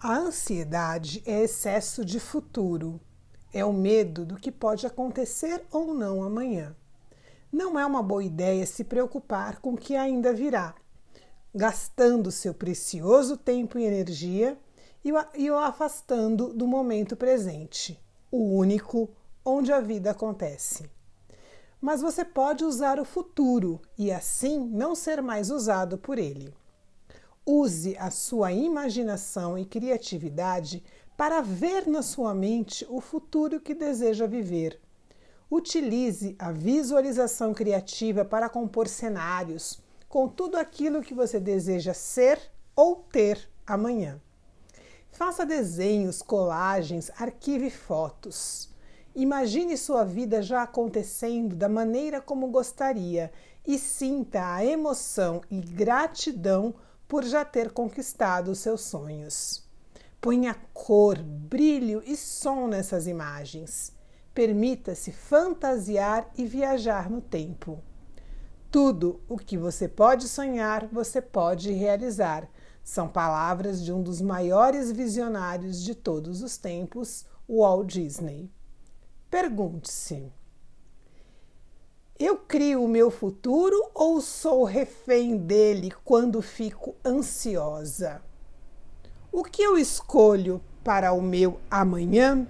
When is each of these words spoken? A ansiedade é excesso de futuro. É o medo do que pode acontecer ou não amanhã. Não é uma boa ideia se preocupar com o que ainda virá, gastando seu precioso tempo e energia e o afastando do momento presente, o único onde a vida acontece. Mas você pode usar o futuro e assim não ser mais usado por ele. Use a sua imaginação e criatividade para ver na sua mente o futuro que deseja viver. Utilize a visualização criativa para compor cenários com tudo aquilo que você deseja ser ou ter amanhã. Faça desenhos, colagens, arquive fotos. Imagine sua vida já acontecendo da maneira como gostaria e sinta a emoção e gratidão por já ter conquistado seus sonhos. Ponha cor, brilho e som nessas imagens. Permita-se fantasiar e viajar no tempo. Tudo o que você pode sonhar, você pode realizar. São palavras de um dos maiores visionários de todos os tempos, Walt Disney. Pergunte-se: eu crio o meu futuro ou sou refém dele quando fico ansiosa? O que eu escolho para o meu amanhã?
A 0.00 0.16
ansiedade 0.16 1.20
é 1.26 1.42
excesso 1.42 2.04
de 2.04 2.20
futuro. 2.20 3.00
É 3.52 3.64
o 3.64 3.72
medo 3.72 4.24
do 4.24 4.36
que 4.36 4.52
pode 4.52 4.86
acontecer 4.86 5.66
ou 5.72 5.92
não 5.92 6.22
amanhã. 6.22 6.76
Não 7.50 7.76
é 7.76 7.84
uma 7.84 8.00
boa 8.00 8.22
ideia 8.22 8.64
se 8.64 8.84
preocupar 8.84 9.60
com 9.60 9.72
o 9.72 9.76
que 9.76 9.96
ainda 9.96 10.32
virá, 10.32 10.76
gastando 11.52 12.30
seu 12.30 12.54
precioso 12.54 13.36
tempo 13.36 13.76
e 13.76 13.84
energia 13.84 14.56
e 15.02 15.50
o 15.50 15.58
afastando 15.58 16.52
do 16.54 16.68
momento 16.68 17.16
presente, 17.16 18.00
o 18.30 18.56
único 18.56 19.10
onde 19.44 19.72
a 19.72 19.80
vida 19.80 20.12
acontece. 20.12 20.88
Mas 21.80 22.00
você 22.00 22.24
pode 22.24 22.64
usar 22.64 23.00
o 23.00 23.04
futuro 23.04 23.80
e 23.98 24.12
assim 24.12 24.60
não 24.60 24.94
ser 24.94 25.20
mais 25.20 25.50
usado 25.50 25.98
por 25.98 26.20
ele. 26.20 26.54
Use 27.50 27.96
a 27.98 28.10
sua 28.10 28.52
imaginação 28.52 29.56
e 29.56 29.64
criatividade 29.64 30.84
para 31.16 31.40
ver 31.40 31.86
na 31.86 32.02
sua 32.02 32.34
mente 32.34 32.86
o 32.90 33.00
futuro 33.00 33.58
que 33.58 33.72
deseja 33.74 34.26
viver. 34.26 34.78
Utilize 35.50 36.36
a 36.38 36.52
visualização 36.52 37.54
criativa 37.54 38.22
para 38.22 38.50
compor 38.50 38.86
cenários 38.86 39.80
com 40.10 40.28
tudo 40.28 40.58
aquilo 40.58 41.00
que 41.00 41.14
você 41.14 41.40
deseja 41.40 41.94
ser 41.94 42.38
ou 42.76 42.96
ter 42.96 43.48
amanhã. 43.66 44.20
Faça 45.10 45.46
desenhos, 45.46 46.20
colagens, 46.20 47.10
arquive 47.18 47.70
fotos. 47.70 48.68
Imagine 49.14 49.78
sua 49.78 50.04
vida 50.04 50.42
já 50.42 50.64
acontecendo 50.64 51.56
da 51.56 51.66
maneira 51.66 52.20
como 52.20 52.48
gostaria 52.48 53.32
e 53.66 53.78
sinta 53.78 54.54
a 54.54 54.62
emoção 54.62 55.40
e 55.50 55.62
gratidão 55.62 56.74
por 57.08 57.24
já 57.24 57.44
ter 57.44 57.72
conquistado 57.72 58.54
seus 58.54 58.82
sonhos. 58.82 59.66
Ponha 60.20 60.54
cor, 60.74 61.18
brilho 61.22 62.02
e 62.04 62.16
som 62.16 62.68
nessas 62.68 63.06
imagens. 63.06 63.92
Permita-se 64.34 65.10
fantasiar 65.10 66.30
e 66.36 66.44
viajar 66.44 67.08
no 67.08 67.20
tempo. 67.20 67.82
Tudo 68.70 69.20
o 69.26 69.38
que 69.38 69.56
você 69.56 69.88
pode 69.88 70.28
sonhar, 70.28 70.86
você 70.92 71.22
pode 71.22 71.72
realizar. 71.72 72.48
São 72.84 73.08
palavras 73.08 73.82
de 73.82 73.92
um 73.92 74.02
dos 74.02 74.20
maiores 74.20 74.92
visionários 74.92 75.82
de 75.82 75.94
todos 75.94 76.42
os 76.42 76.58
tempos, 76.58 77.24
Walt 77.48 77.86
Disney. 77.92 78.50
Pergunte-se: 79.30 80.32
eu 82.18 82.36
crio 82.36 82.82
o 82.82 82.88
meu 82.88 83.12
futuro 83.12 83.90
ou 83.94 84.20
sou 84.20 84.64
refém 84.64 85.36
dele 85.36 85.92
quando 86.04 86.42
fico 86.42 86.96
ansiosa? 87.04 88.20
O 89.30 89.44
que 89.44 89.62
eu 89.62 89.78
escolho 89.78 90.60
para 90.82 91.12
o 91.12 91.22
meu 91.22 91.60
amanhã? 91.70 92.44